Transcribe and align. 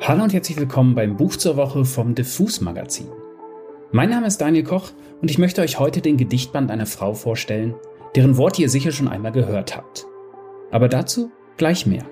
Hallo 0.00 0.22
und 0.22 0.32
herzlich 0.32 0.58
willkommen 0.58 0.94
beim 0.94 1.16
Buch 1.16 1.36
zur 1.36 1.56
Woche 1.56 1.84
vom 1.84 2.14
Diffus 2.14 2.60
Magazin. 2.60 3.08
Mein 3.92 4.10
Name 4.10 4.26
ist 4.26 4.40
Daniel 4.40 4.62
Koch 4.62 4.92
und 5.22 5.30
ich 5.30 5.38
möchte 5.38 5.62
euch 5.62 5.80
heute 5.80 6.00
den 6.00 6.16
Gedichtband 6.18 6.70
einer 6.70 6.86
Frau 6.86 7.14
vorstellen, 7.14 7.74
deren 8.14 8.36
Wort 8.36 8.58
ihr 8.58 8.68
sicher 8.68 8.92
schon 8.92 9.08
einmal 9.08 9.32
gehört 9.32 9.74
habt. 9.74 10.06
Aber 10.70 10.88
dazu 10.88 11.30
gleich 11.56 11.86
mehr. 11.86 12.04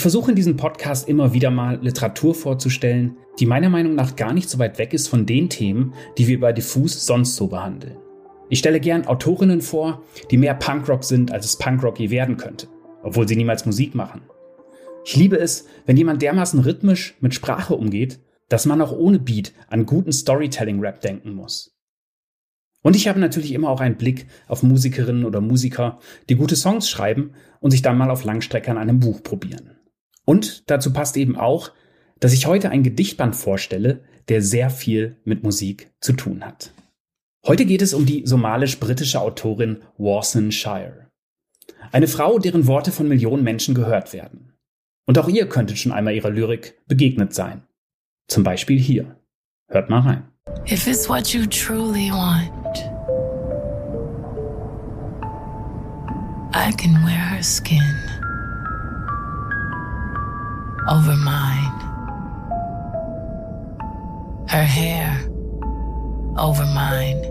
Ich 0.00 0.02
versuche 0.02 0.30
in 0.30 0.34
diesem 0.34 0.56
Podcast 0.56 1.10
immer 1.10 1.34
wieder 1.34 1.50
mal 1.50 1.78
Literatur 1.82 2.34
vorzustellen, 2.34 3.18
die 3.38 3.44
meiner 3.44 3.68
Meinung 3.68 3.94
nach 3.94 4.16
gar 4.16 4.32
nicht 4.32 4.48
so 4.48 4.58
weit 4.58 4.78
weg 4.78 4.94
ist 4.94 5.08
von 5.08 5.26
den 5.26 5.50
Themen, 5.50 5.92
die 6.16 6.26
wir 6.26 6.40
bei 6.40 6.54
Diffus 6.54 7.04
sonst 7.04 7.36
so 7.36 7.48
behandeln. 7.48 7.98
Ich 8.48 8.60
stelle 8.60 8.80
gern 8.80 9.06
Autorinnen 9.06 9.60
vor, 9.60 10.02
die 10.30 10.38
mehr 10.38 10.54
Punkrock 10.54 11.04
sind, 11.04 11.32
als 11.32 11.44
es 11.44 11.58
Punkrock 11.58 12.00
je 12.00 12.08
werden 12.08 12.38
könnte, 12.38 12.66
obwohl 13.02 13.28
sie 13.28 13.36
niemals 13.36 13.66
Musik 13.66 13.94
machen. 13.94 14.22
Ich 15.04 15.16
liebe 15.16 15.38
es, 15.38 15.66
wenn 15.84 15.98
jemand 15.98 16.22
dermaßen 16.22 16.60
rhythmisch 16.60 17.14
mit 17.20 17.34
Sprache 17.34 17.74
umgeht, 17.76 18.20
dass 18.48 18.64
man 18.64 18.80
auch 18.80 18.92
ohne 18.92 19.18
Beat 19.18 19.52
an 19.68 19.84
guten 19.84 20.12
Storytelling-Rap 20.12 21.02
denken 21.02 21.34
muss. 21.34 21.76
Und 22.80 22.96
ich 22.96 23.06
habe 23.06 23.20
natürlich 23.20 23.52
immer 23.52 23.68
auch 23.68 23.82
einen 23.82 23.98
Blick 23.98 24.28
auf 24.48 24.62
Musikerinnen 24.62 25.26
oder 25.26 25.42
Musiker, 25.42 25.98
die 26.30 26.36
gute 26.36 26.56
Songs 26.56 26.88
schreiben 26.88 27.32
und 27.60 27.70
sich 27.72 27.82
dann 27.82 27.98
mal 27.98 28.10
auf 28.10 28.24
Langstrecke 28.24 28.70
an 28.70 28.78
einem 28.78 28.98
Buch 28.98 29.22
probieren. 29.22 29.76
Und 30.30 30.70
dazu 30.70 30.92
passt 30.92 31.16
eben 31.16 31.36
auch, 31.36 31.72
dass 32.20 32.32
ich 32.32 32.46
heute 32.46 32.70
ein 32.70 32.84
Gedichtband 32.84 33.34
vorstelle, 33.34 34.04
der 34.28 34.42
sehr 34.42 34.70
viel 34.70 35.16
mit 35.24 35.42
Musik 35.42 35.90
zu 36.00 36.12
tun 36.12 36.46
hat. 36.46 36.72
Heute 37.44 37.66
geht 37.66 37.82
es 37.82 37.94
um 37.94 38.06
die 38.06 38.24
somalisch-britische 38.24 39.20
Autorin 39.20 39.78
Warson 39.98 40.52
Shire. 40.52 41.08
Eine 41.90 42.06
Frau, 42.06 42.38
deren 42.38 42.68
Worte 42.68 42.92
von 42.92 43.08
Millionen 43.08 43.42
Menschen 43.42 43.74
gehört 43.74 44.12
werden. 44.12 44.52
Und 45.04 45.18
auch 45.18 45.26
ihr 45.26 45.48
könntet 45.48 45.78
schon 45.78 45.90
einmal 45.90 46.14
ihrer 46.14 46.30
Lyrik 46.30 46.78
begegnet 46.86 47.34
sein. 47.34 47.64
Zum 48.28 48.44
Beispiel 48.44 48.78
hier. 48.78 49.16
Hört 49.66 49.90
mal 49.90 50.02
rein. 50.02 50.28
If 50.70 50.86
it's 50.86 51.08
what 51.08 51.34
you 51.34 51.44
truly 51.46 52.12
want, 52.12 52.78
I 56.54 56.70
can 56.76 56.94
wear 57.04 57.18
her 57.18 57.42
skin. 57.42 58.09
Over 60.90 61.16
mine. 61.16 61.72
Her 64.48 64.64
hair 64.64 65.30
over 66.36 66.66
mine. 66.66 67.22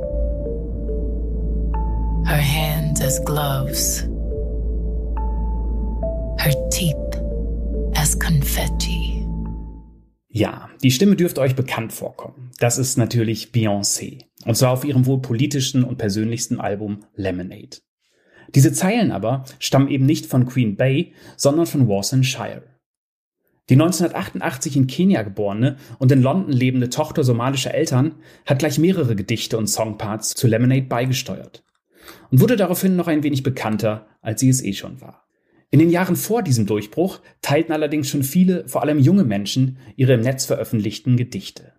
Her 2.26 2.42
hands 2.42 3.02
as 3.02 3.20
gloves. 3.26 4.08
Her 6.40 6.54
teeth 6.72 6.96
as 7.96 8.18
confetti. 8.18 9.26
Ja, 10.30 10.70
die 10.84 10.92
Stimme 10.92 11.18
dürfte 11.18 11.42
euch 11.42 11.56
bekannt 11.56 11.92
vorkommen. 11.92 12.52
Das 12.60 12.78
ist 12.78 12.98
natürlich 12.98 13.50
Beyoncé. 13.52 14.26
Und 14.46 14.56
zwar 14.56 14.72
auf 14.72 14.86
ihrem 14.86 15.06
wohl 15.06 15.22
politischsten 15.22 15.84
und 15.84 15.98
persönlichsten 15.98 16.62
Album 16.62 17.00
Lemonade. 17.16 17.80
Diese 18.56 18.72
Zeilen 18.72 19.12
aber 19.12 19.44
stammen 19.60 19.90
eben 19.90 20.06
nicht 20.06 20.28
von 20.28 20.46
Queen 20.46 20.78
Bay, 20.78 21.14
sondern 21.36 21.66
von 21.66 21.90
Warson 21.90 22.24
Shire. 22.24 22.64
Die 23.70 23.76
1988 23.76 24.76
in 24.76 24.88
Kenia 24.88 25.22
geborene 25.22 25.78
und 26.00 26.12
in 26.12 26.24
London 26.24 26.52
lebende 26.52 26.90
Tochter 26.90 27.24
somalischer 27.24 27.74
Eltern 27.74 28.16
hat 28.48 28.60
gleich 28.60 28.80
mehrere 28.80 29.16
Gedichte 29.16 29.60
und 29.60 29.68
Songparts 29.68 30.32
zu 30.32 30.48
Lemonade 30.48 30.88
beigesteuert 30.88 31.64
und 32.32 32.42
wurde 32.42 32.56
daraufhin 32.56 32.96
noch 32.96 33.08
ein 33.08 33.22
wenig 33.22 33.44
bekannter, 33.44 34.08
als 34.22 34.42
sie 34.42 34.50
es 34.50 34.64
eh 34.64 34.74
schon 34.74 35.02
war. 35.02 35.28
In 35.70 35.78
den 35.78 35.92
Jahren 35.92 36.16
vor 36.16 36.42
diesem 36.42 36.66
Durchbruch 36.66 37.22
teilten 37.44 37.72
allerdings 37.72 38.10
schon 38.10 38.24
viele, 38.24 38.68
vor 38.68 38.82
allem 38.82 38.98
junge 38.98 39.24
Menschen, 39.24 39.78
ihre 39.96 40.14
im 40.14 40.22
Netz 40.22 40.46
veröffentlichten 40.46 41.16
Gedichte. 41.16 41.74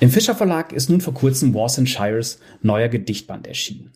Im 0.00 0.08
Fischer 0.08 0.34
Verlag 0.34 0.72
ist 0.72 0.88
nun 0.88 1.02
vor 1.02 1.12
kurzem 1.12 1.52
Wars 1.52 1.78
and 1.78 1.88
Shires 1.88 2.38
neuer 2.62 2.88
Gedichtband 2.88 3.46
erschienen. 3.46 3.92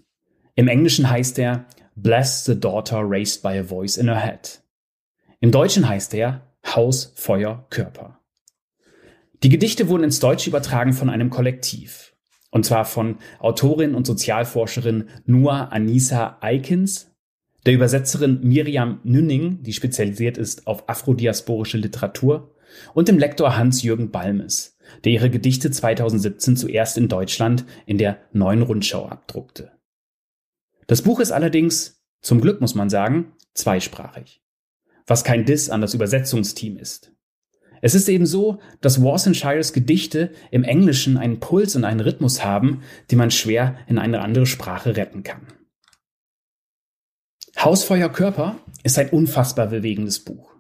Im 0.57 0.69
Englischen 0.69 1.09
heißt 1.09 1.39
er 1.39 1.65
Bless 1.95 2.45
the 2.45 2.59
Daughter 2.59 3.01
Raised 3.03 3.43
by 3.43 3.59
a 3.59 3.63
Voice 3.63 3.97
in 3.97 4.09
Her 4.09 4.21
Head. 4.21 4.62
Im 5.43 5.51
Deutschen 5.51 5.89
heißt 5.89 6.15
er 6.15 6.47
Haus, 6.65 7.13
Feuer, 7.17 7.67
Körper. 7.69 8.21
Die 9.43 9.49
Gedichte 9.49 9.89
wurden 9.89 10.05
ins 10.05 10.21
Deutsche 10.21 10.49
übertragen 10.49 10.93
von 10.93 11.11
einem 11.11 11.31
Kollektiv. 11.31 12.15
Und 12.53 12.65
zwar 12.65 12.85
von 12.85 13.17
Autorin 13.41 13.97
und 13.97 14.07
Sozialforscherin 14.07 15.09
Noah 15.27 15.73
Anissa 15.73 16.39
Eikens, 16.41 17.11
der 17.67 17.75
Übersetzerin 17.75 18.39
Miriam 18.45 19.01
Nünning, 19.03 19.65
die 19.65 19.73
spezialisiert 19.73 20.39
ist 20.39 20.69
auf 20.69 20.89
afrodiasporische 20.89 21.77
Literatur, 21.77 22.55
und 22.95 23.09
dem 23.09 23.19
Lektor 23.19 23.57
Hans-Jürgen 23.57 24.13
Balmes, 24.13 24.79
der 25.03 25.11
ihre 25.11 25.29
Gedichte 25.29 25.73
2017 25.73 26.57
zuerst 26.57 26.97
in 26.97 27.09
Deutschland 27.09 27.65
in 27.85 27.99
der 27.99 28.19
Neuen 28.33 28.63
Rundschau 28.63 29.09
abdruckte. 29.09 29.73
Das 30.87 31.03
Buch 31.03 31.19
ist 31.19 31.33
allerdings, 31.33 32.01
zum 32.21 32.41
Glück 32.41 32.61
muss 32.61 32.77
man 32.77 32.91
sagen, 32.91 33.33
zweisprachig 33.55 34.42
was 35.07 35.25
kein 35.25 35.45
Diss 35.45 35.71
an 35.71 35.81
das 35.81 35.95
Übersetzungsteam 35.95 36.77
ist. 36.77 37.13
Es 37.81 37.97
ist 37.97 38.09
eben 38.09 38.27
so, 38.27 38.61
dass 38.81 39.03
Warsenshires 39.03 39.73
Gedichte 39.73 40.31
im 40.53 40.63
Englischen 40.63 41.19
einen 41.19 41.41
Puls 41.41 41.75
und 41.75 41.85
einen 41.85 42.01
Rhythmus 42.01 42.45
haben, 42.45 42.83
den 43.11 43.19
man 43.19 43.33
schwer 43.33 43.77
in 43.89 43.99
eine 43.99 44.21
andere 44.21 44.47
Sprache 44.47 44.97
retten 44.97 45.25
kann. 45.25 45.49
Hausfeuer 47.59 48.09
Körper 48.09 48.59
ist 48.85 48.99
ein 48.99 49.11
unfassbar 49.11 49.67
bewegendes 49.67 50.21
Buch. 50.21 50.55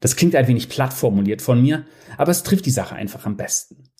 Das 0.00 0.16
klingt 0.16 0.34
ein 0.34 0.48
wenig 0.48 0.68
platt 0.68 0.92
formuliert 0.92 1.42
von 1.42 1.62
mir, 1.62 1.86
aber 2.16 2.30
es 2.30 2.42
trifft 2.42 2.66
die 2.66 2.70
Sache 2.70 2.94
einfach 2.94 3.26
am 3.26 3.36
besten. 3.36 3.90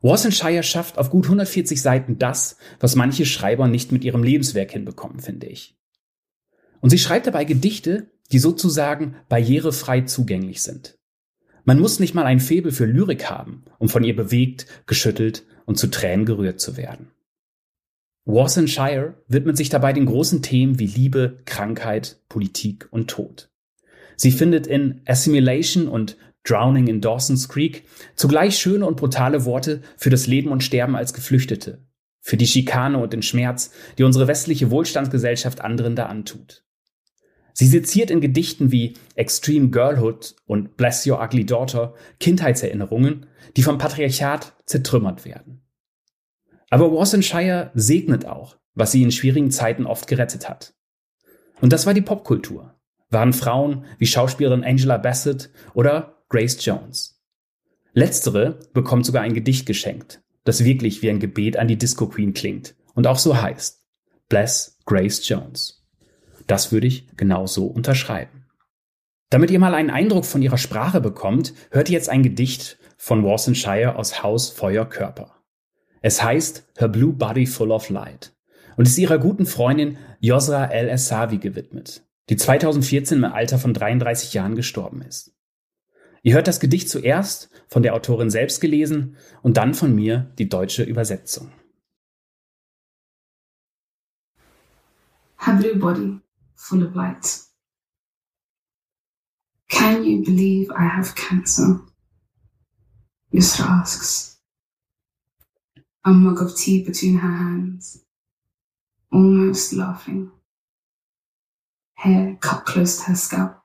Warsenshire 0.00 0.62
schafft 0.62 0.96
auf 0.96 1.10
gut 1.10 1.26
140 1.26 1.80
Seiten 1.80 2.18
das, 2.18 2.56
was 2.78 2.96
manche 2.96 3.26
Schreiber 3.26 3.68
nicht 3.68 3.92
mit 3.92 4.04
ihrem 4.04 4.22
Lebenswerk 4.22 4.70
hinbekommen, 4.72 5.20
finde 5.20 5.46
ich. 5.46 5.76
Und 6.80 6.90
sie 6.90 6.98
schreibt 6.98 7.26
dabei 7.26 7.44
Gedichte, 7.44 8.10
die 8.32 8.38
sozusagen 8.38 9.16
barrierefrei 9.28 10.02
zugänglich 10.02 10.62
sind. 10.62 10.98
Man 11.64 11.78
muss 11.78 12.00
nicht 12.00 12.14
mal 12.14 12.24
ein 12.24 12.40
Febel 12.40 12.72
für 12.72 12.86
Lyrik 12.86 13.28
haben, 13.30 13.64
um 13.78 13.88
von 13.88 14.04
ihr 14.04 14.16
bewegt, 14.16 14.66
geschüttelt 14.86 15.44
und 15.66 15.76
zu 15.76 15.88
Tränen 15.88 16.26
gerührt 16.26 16.60
zu 16.60 16.76
werden. 16.76 17.10
Warson 18.24 18.68
Shire 18.68 19.14
widmet 19.28 19.56
sich 19.56 19.68
dabei 19.68 19.92
den 19.92 20.06
großen 20.06 20.42
Themen 20.42 20.78
wie 20.78 20.86
Liebe, 20.86 21.38
Krankheit, 21.44 22.20
Politik 22.28 22.88
und 22.90 23.08
Tod. 23.08 23.50
Sie 24.16 24.30
findet 24.30 24.66
in 24.66 25.00
Assimilation 25.06 25.88
und 25.88 26.16
Drowning 26.44 26.86
in 26.86 27.00
Dawson's 27.00 27.48
Creek 27.48 27.84
zugleich 28.14 28.58
schöne 28.58 28.86
und 28.86 28.96
brutale 28.96 29.44
Worte 29.44 29.82
für 29.96 30.10
das 30.10 30.26
Leben 30.26 30.50
und 30.50 30.62
Sterben 30.62 30.96
als 30.96 31.12
Geflüchtete, 31.12 31.78
für 32.20 32.36
die 32.36 32.46
Schikane 32.46 32.98
und 32.98 33.12
den 33.12 33.22
Schmerz, 33.22 33.72
die 33.98 34.04
unsere 34.04 34.28
westliche 34.28 34.70
Wohlstandsgesellschaft 34.70 35.60
anderen 35.60 35.96
da 35.96 36.06
antut. 36.06 36.64
Sie 37.52 37.66
seziert 37.66 38.10
in 38.10 38.20
Gedichten 38.20 38.72
wie 38.72 38.94
Extreme 39.14 39.68
Girlhood 39.68 40.36
und 40.46 40.76
Bless 40.76 41.06
Your 41.06 41.22
Ugly 41.22 41.46
Daughter 41.46 41.94
Kindheitserinnerungen, 42.18 43.26
die 43.56 43.62
vom 43.62 43.78
Patriarchat 43.78 44.54
zertrümmert 44.66 45.24
werden. 45.24 45.62
Aber 46.70 47.04
Shire 47.04 47.70
segnet 47.74 48.26
auch, 48.26 48.56
was 48.74 48.92
sie 48.92 49.02
in 49.02 49.10
schwierigen 49.10 49.50
Zeiten 49.50 49.86
oft 49.86 50.06
gerettet 50.06 50.48
hat. 50.48 50.74
Und 51.60 51.72
das 51.72 51.86
war 51.86 51.94
die 51.94 52.00
Popkultur. 52.00 52.74
Waren 53.10 53.32
Frauen 53.32 53.84
wie 53.98 54.06
Schauspielerin 54.06 54.64
Angela 54.64 54.96
Bassett 54.96 55.50
oder 55.74 56.22
Grace 56.28 56.64
Jones. 56.64 57.20
Letztere 57.92 58.60
bekommt 58.72 59.04
sogar 59.04 59.22
ein 59.22 59.34
Gedicht 59.34 59.66
geschenkt, 59.66 60.22
das 60.44 60.64
wirklich 60.64 61.02
wie 61.02 61.10
ein 61.10 61.18
Gebet 61.18 61.56
an 61.56 61.66
die 61.66 61.76
Disco 61.76 62.06
Queen 62.06 62.34
klingt 62.34 62.76
und 62.94 63.08
auch 63.08 63.18
so 63.18 63.40
heißt. 63.40 63.82
Bless 64.28 64.78
Grace 64.86 65.28
Jones. 65.28 65.79
Das 66.50 66.72
würde 66.72 66.88
ich 66.88 67.06
genauso 67.16 67.66
unterschreiben. 67.66 68.44
Damit 69.28 69.52
ihr 69.52 69.60
mal 69.60 69.72
einen 69.72 69.88
Eindruck 69.88 70.24
von 70.24 70.42
ihrer 70.42 70.58
Sprache 70.58 71.00
bekommt, 71.00 71.54
hört 71.70 71.88
ihr 71.88 71.92
jetzt 71.92 72.08
ein 72.08 72.24
Gedicht 72.24 72.76
von 72.96 73.24
Warson 73.24 73.54
Shire 73.54 73.94
aus 73.94 74.24
Haus 74.24 74.50
Feuer 74.50 74.84
Körper. 74.84 75.36
Es 76.02 76.24
heißt 76.24 76.66
Her 76.76 76.88
Blue 76.88 77.12
Body 77.12 77.46
Full 77.46 77.70
of 77.70 77.88
Light 77.88 78.34
und 78.76 78.88
ist 78.88 78.98
ihrer 78.98 79.18
guten 79.18 79.46
Freundin 79.46 79.96
Yosra 80.18 80.66
El 80.66 80.88
Essavi 80.88 81.38
gewidmet, 81.38 82.02
die 82.30 82.36
2014 82.36 83.18
im 83.18 83.24
Alter 83.26 83.60
von 83.60 83.72
33 83.72 84.34
Jahren 84.34 84.56
gestorben 84.56 85.02
ist. 85.02 85.32
Ihr 86.24 86.34
hört 86.34 86.48
das 86.48 86.58
Gedicht 86.58 86.88
zuerst 86.88 87.48
von 87.68 87.84
der 87.84 87.94
Autorin 87.94 88.28
selbst 88.28 88.60
gelesen 88.60 89.16
und 89.42 89.56
dann 89.56 89.72
von 89.72 89.94
mir 89.94 90.32
die 90.40 90.48
deutsche 90.48 90.82
Übersetzung. 90.82 91.52
Her 95.38 95.54
Blue 95.54 95.76
Body 95.76 96.19
full 96.60 96.82
of 96.82 96.94
light. 96.94 97.38
Can 99.68 100.04
you 100.04 100.22
believe 100.22 100.70
I 100.70 100.84
have 100.84 101.16
cancer? 101.16 101.80
Yusra 103.32 103.64
asks, 103.64 104.36
a 106.04 106.10
mug 106.10 106.42
of 106.42 106.56
tea 106.56 106.84
between 106.84 107.18
her 107.18 107.36
hands, 107.44 108.04
almost 109.12 109.72
laughing, 109.72 110.30
hair 111.94 112.36
cut 112.40 112.66
close 112.66 112.98
to 112.98 113.04
her 113.04 113.14
scalp. 113.14 113.56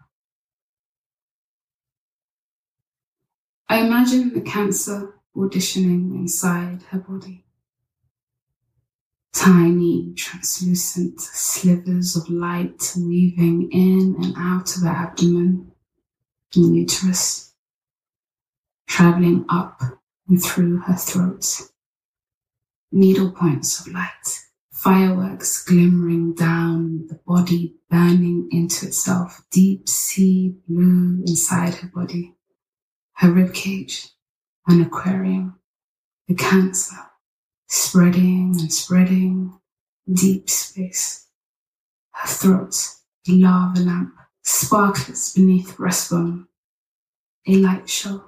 I 3.68 3.82
imagine 3.82 4.34
the 4.34 4.42
cancer 4.42 5.16
auditioning 5.36 6.12
inside 6.16 6.84
her 6.92 7.00
body. 7.00 7.45
Tiny, 9.36 10.14
translucent 10.16 11.20
slivers 11.20 12.16
of 12.16 12.30
light 12.30 12.94
weaving 12.98 13.70
in 13.70 14.16
and 14.24 14.34
out 14.38 14.74
of 14.78 14.84
the 14.84 14.90
abdomen. 14.90 15.74
And 16.56 16.74
uterus, 16.74 17.54
traveling 18.88 19.44
up 19.50 19.82
and 20.30 20.42
through 20.42 20.78
her 20.80 20.96
throat. 20.96 21.64
Needle 22.94 23.30
points 23.32 23.82
of 23.82 23.92
light, 23.92 24.40
fireworks 24.72 25.66
glimmering 25.66 26.34
down, 26.34 27.08
the 27.08 27.20
body 27.28 27.76
burning 27.90 28.48
into 28.52 28.88
itself, 28.88 29.44
deep 29.52 29.90
sea 29.90 30.56
blue 30.66 31.22
inside 31.28 31.76
her 31.76 31.92
body, 31.94 32.36
her 33.16 33.32
rib 33.32 33.54
cage, 33.54 34.08
an 34.66 34.82
aquarium, 34.82 35.60
the 36.30 36.36
cancer 36.36 36.96
spreading 37.68 38.56
and 38.60 38.72
spreading, 38.72 39.54
deep 40.12 40.50
space. 40.50 41.28
Her 42.12 42.28
throat, 42.28 42.76
a 43.28 43.32
lava 43.32 43.80
lamp, 43.80 44.14
sparkles 44.44 45.34
beneath 45.34 45.76
breastbone. 45.78 46.48
A 47.48 47.56
light 47.58 47.88
show, 47.88 48.24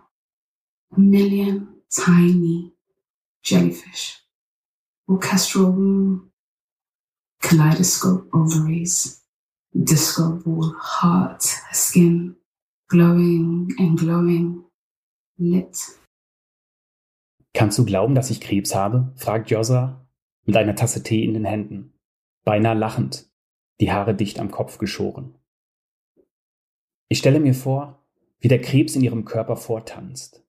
a 0.95 0.99
million 0.99 1.81
tiny 1.89 2.73
jellyfish, 3.41 4.19
orchestral 5.09 5.71
womb, 5.71 6.31
kaleidoscope 7.41 8.27
ovaries, 8.33 9.21
disco 9.83 10.33
ball 10.33 10.75
heart, 10.77 11.43
her 11.69 11.73
skin, 11.73 12.35
glowing 12.89 13.71
and 13.79 13.97
glowing, 13.97 14.63
lit 15.39 15.77
Kannst 17.57 17.79
du 17.79 17.85
glauben, 17.85 18.13
dass 18.13 18.29
ich 18.29 18.39
Krebs 18.39 18.75
habe? 18.75 19.11
fragt 19.15 19.49
Josa 19.49 20.05
mit 20.45 20.55
einer 20.55 20.75
Tasse 20.75 21.01
Tee 21.01 21.23
in 21.23 21.33
den 21.33 21.43
Händen, 21.43 21.91
beinahe 22.43 22.75
lachend, 22.75 23.31
die 23.81 23.91
Haare 23.91 24.13
dicht 24.13 24.39
am 24.39 24.51
Kopf 24.51 24.77
geschoren. 24.77 25.33
Ich 27.07 27.17
stelle 27.17 27.39
mir 27.39 27.55
vor, 27.55 28.05
wie 28.39 28.47
der 28.47 28.61
Krebs 28.61 28.95
in 28.95 29.01
ihrem 29.01 29.25
Körper 29.25 29.55
vortanzt. 29.55 30.45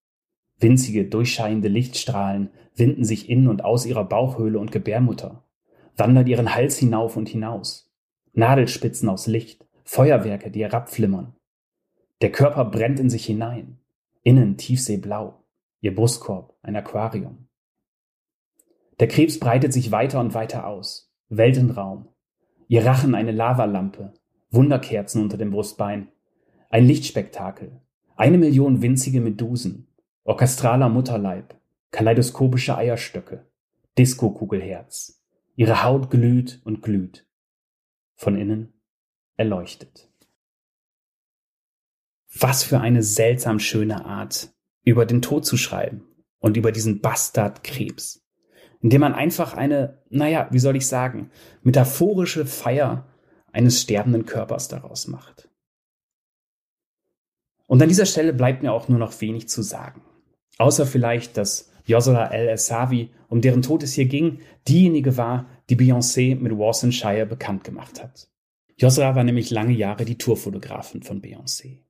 Winzige, 0.58 1.06
durchscheinende 1.06 1.68
Lichtstrahlen 1.68 2.50
winden 2.74 3.06
sich 3.06 3.30
in 3.30 3.48
und 3.48 3.64
aus 3.64 3.86
ihrer 3.86 4.04
Bauchhöhle 4.04 4.58
und 4.58 4.70
Gebärmutter, 4.70 5.48
wandern 5.96 6.26
ihren 6.26 6.54
Hals 6.54 6.76
hinauf 6.76 7.16
und 7.16 7.30
hinaus. 7.30 7.90
Nadelspitzen 8.34 9.08
aus 9.08 9.26
Licht, 9.26 9.66
Feuerwerke, 9.82 10.50
die 10.50 10.62
herabflimmern. 10.62 11.34
Der 12.20 12.32
Körper 12.32 12.66
brennt 12.66 13.00
in 13.00 13.08
sich 13.08 13.24
hinein, 13.24 13.78
innen 14.24 14.58
tiefseeblau 14.58 15.42
ihr 15.80 15.94
Brustkorb 15.94 16.56
ein 16.62 16.76
Aquarium. 16.76 17.48
Der 19.00 19.08
Krebs 19.08 19.38
breitet 19.38 19.72
sich 19.72 19.92
weiter 19.92 20.20
und 20.20 20.34
weiter 20.34 20.66
aus, 20.66 21.12
Weltenraum, 21.28 22.08
ihr 22.66 22.84
Rachen 22.84 23.14
eine 23.14 23.32
Lavalampe, 23.32 24.14
Wunderkerzen 24.50 25.22
unter 25.22 25.36
dem 25.36 25.50
Brustbein, 25.50 26.08
ein 26.70 26.84
Lichtspektakel, 26.84 27.80
eine 28.16 28.38
Million 28.38 28.82
winzige 28.82 29.20
Medusen, 29.20 29.88
orchestraler 30.24 30.88
Mutterleib, 30.88 31.54
kaleidoskopische 31.90 32.76
Eierstöcke, 32.76 33.46
Diskokugelherz. 33.96 35.22
Ihre 35.54 35.82
Haut 35.82 36.10
glüht 36.10 36.60
und 36.64 36.82
glüht. 36.82 37.26
Von 38.14 38.36
innen 38.36 38.72
erleuchtet. 39.36 40.10
Was 42.32 42.62
für 42.62 42.80
eine 42.80 43.02
seltsam 43.02 43.58
schöne 43.58 44.04
Art, 44.04 44.54
über 44.84 45.06
den 45.06 45.22
Tod 45.22 45.44
zu 45.44 45.56
schreiben 45.56 46.04
und 46.38 46.56
über 46.56 46.72
diesen 46.72 47.00
Bastardkrebs, 47.00 48.24
indem 48.80 49.00
man 49.00 49.14
einfach 49.14 49.54
eine, 49.54 50.02
naja, 50.10 50.48
wie 50.50 50.58
soll 50.58 50.76
ich 50.76 50.86
sagen, 50.86 51.30
metaphorische 51.62 52.46
Feier 52.46 53.06
eines 53.52 53.80
sterbenden 53.80 54.26
Körpers 54.26 54.68
daraus 54.68 55.08
macht. 55.08 55.48
Und 57.66 57.82
an 57.82 57.88
dieser 57.88 58.06
Stelle 58.06 58.32
bleibt 58.32 58.62
mir 58.62 58.72
auch 58.72 58.88
nur 58.88 58.98
noch 58.98 59.20
wenig 59.20 59.48
zu 59.48 59.62
sagen. 59.62 60.02
Außer 60.56 60.86
vielleicht, 60.86 61.36
dass 61.36 61.70
Yosala 61.84 62.26
El 62.28 62.48
Essavi, 62.48 63.10
um 63.28 63.40
deren 63.40 63.62
Tod 63.62 63.82
es 63.82 63.94
hier 63.94 64.06
ging, 64.06 64.40
diejenige 64.66 65.16
war, 65.16 65.48
die 65.68 65.76
Beyoncé 65.76 66.34
mit 66.36 66.52
Warsenshire 66.52 67.26
bekannt 67.26 67.64
gemacht 67.64 68.02
hat. 68.02 68.30
Yosala 68.76 69.14
war 69.16 69.24
nämlich 69.24 69.50
lange 69.50 69.72
Jahre 69.72 70.04
die 70.04 70.18
Tourfotografin 70.18 71.02
von 71.02 71.20
Beyoncé. 71.20 71.82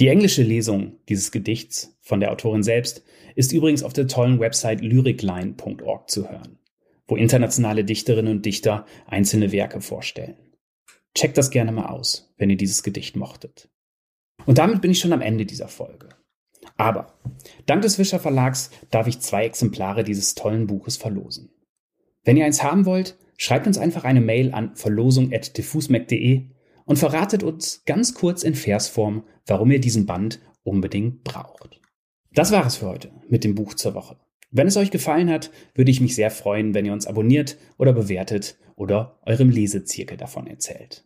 Die 0.00 0.08
englische 0.08 0.42
Lesung 0.42 0.98
dieses 1.08 1.32
Gedichts 1.32 1.98
von 2.00 2.20
der 2.20 2.30
Autorin 2.30 2.62
selbst 2.62 3.02
ist 3.34 3.52
übrigens 3.52 3.82
auf 3.82 3.92
der 3.92 4.06
tollen 4.06 4.38
Website 4.38 4.80
lyricline.org 4.80 6.08
zu 6.08 6.30
hören, 6.30 6.58
wo 7.08 7.16
internationale 7.16 7.84
Dichterinnen 7.84 8.36
und 8.36 8.46
Dichter 8.46 8.86
einzelne 9.06 9.50
Werke 9.50 9.80
vorstellen. 9.80 10.36
Checkt 11.14 11.36
das 11.36 11.50
gerne 11.50 11.72
mal 11.72 11.86
aus, 11.86 12.32
wenn 12.36 12.48
ihr 12.48 12.56
dieses 12.56 12.84
Gedicht 12.84 13.16
mochtet. 13.16 13.70
Und 14.46 14.58
damit 14.58 14.80
bin 14.82 14.92
ich 14.92 15.00
schon 15.00 15.12
am 15.12 15.20
Ende 15.20 15.46
dieser 15.46 15.68
Folge. 15.68 16.10
Aber 16.76 17.18
dank 17.66 17.82
des 17.82 17.96
Fischer 17.96 18.20
Verlags 18.20 18.70
darf 18.90 19.08
ich 19.08 19.18
zwei 19.18 19.44
Exemplare 19.46 20.04
dieses 20.04 20.36
tollen 20.36 20.68
Buches 20.68 20.96
verlosen. 20.96 21.50
Wenn 22.22 22.36
ihr 22.36 22.44
eins 22.44 22.62
haben 22.62 22.86
wollt, 22.86 23.16
schreibt 23.36 23.66
uns 23.66 23.78
einfach 23.78 24.04
eine 24.04 24.20
Mail 24.20 24.52
an 24.52 24.76
verlosung.diffusmac.de 24.76 26.44
und 26.88 26.98
verratet 26.98 27.42
uns 27.42 27.82
ganz 27.84 28.14
kurz 28.14 28.42
in 28.42 28.54
Versform, 28.54 29.22
warum 29.46 29.70
ihr 29.70 29.78
diesen 29.78 30.06
Band 30.06 30.40
unbedingt 30.62 31.22
braucht. 31.22 31.82
Das 32.32 32.50
war 32.50 32.64
es 32.66 32.76
für 32.76 32.86
heute 32.86 33.10
mit 33.28 33.44
dem 33.44 33.54
Buch 33.54 33.74
zur 33.74 33.94
Woche. 33.94 34.16
Wenn 34.50 34.66
es 34.66 34.78
euch 34.78 34.90
gefallen 34.90 35.28
hat, 35.28 35.50
würde 35.74 35.90
ich 35.90 36.00
mich 36.00 36.14
sehr 36.14 36.30
freuen, 36.30 36.72
wenn 36.72 36.86
ihr 36.86 36.94
uns 36.94 37.06
abonniert 37.06 37.58
oder 37.76 37.92
bewertet 37.92 38.56
oder 38.74 39.18
eurem 39.26 39.50
Lesezirkel 39.50 40.16
davon 40.16 40.46
erzählt. 40.46 41.04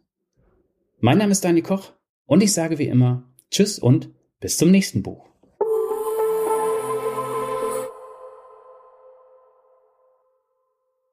Mein 1.01 1.19
Name 1.19 1.33
ist 1.33 1.45
Dani 1.45 1.63
Koch 1.63 1.93
und 2.27 2.45
ich 2.45 2.53
sage 2.53 2.79
wie 2.79 2.87
immer 2.87 3.25
Tschüss 3.51 3.81
und 3.81 4.11
bis 4.39 4.59
zum 4.59 4.71
nächsten 4.71 5.03
Buch. 5.03 5.32